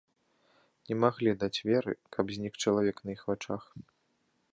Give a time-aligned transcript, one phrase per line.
[0.91, 3.63] Не маглі даць веры, каб знік чалавек на іх вачах.